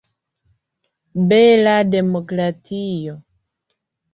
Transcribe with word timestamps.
Bela 1.33 1.75
demokratio! 1.91 3.15